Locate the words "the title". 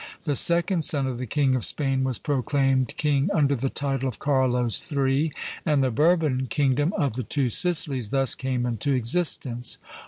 3.55-4.09